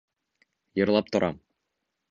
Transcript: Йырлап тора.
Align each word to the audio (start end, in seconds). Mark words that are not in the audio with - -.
Йырлап 0.79 1.07
тора. 1.13 1.31